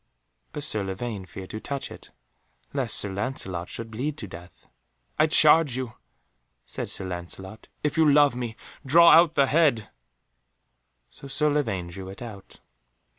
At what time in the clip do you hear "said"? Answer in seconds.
6.65-6.89